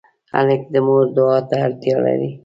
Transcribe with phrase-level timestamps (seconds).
[0.35, 2.29] هلک د مور دعا ته اړتیا لري.